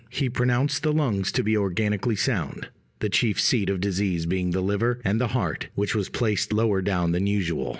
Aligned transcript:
He 0.09 0.29
pronounced 0.29 0.81
the 0.81 0.91
lungs 0.93 1.31
to 1.33 1.43
be 1.43 1.55
organically 1.55 2.15
sound; 2.15 2.69
the 3.01 3.09
chief 3.09 3.39
seat 3.39 3.69
of 3.69 3.79
disease 3.79 4.25
being 4.25 4.49
the 4.49 4.59
liver, 4.59 4.99
and 5.05 5.21
the 5.21 5.27
heart, 5.37 5.67
which 5.75 5.93
was 5.93 6.09
placed 6.09 6.51
lower 6.51 6.81
down 6.81 7.11
than 7.11 7.27
usual. 7.27 7.69